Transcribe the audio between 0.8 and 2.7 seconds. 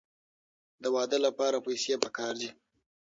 د واده لپاره پیسې پکار دي.